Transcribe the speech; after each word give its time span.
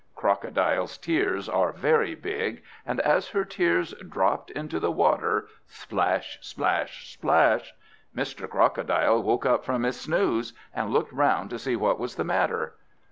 Crocodile's 0.15 0.97
tears 0.97 1.47
are 1.47 1.71
very 1.71 2.15
big, 2.15 2.63
and 2.87 2.99
as 3.01 3.27
her 3.27 3.45
tears 3.45 3.93
dropped 4.09 4.49
into 4.49 4.79
the 4.79 4.89
water, 4.89 5.47
splash, 5.67 6.39
splash, 6.41 7.07
splash, 7.13 7.75
Mr. 8.15 8.49
Crocodile 8.49 9.21
woke 9.21 9.45
up 9.45 9.63
from 9.63 9.83
his 9.83 10.01
snooze, 10.01 10.53
and 10.73 10.89
looked 10.89 11.13
round 11.13 11.51
to 11.51 11.59
see 11.59 11.75
what 11.75 11.99
was 11.99 12.15
the 12.15 12.23
matter. 12.23 12.73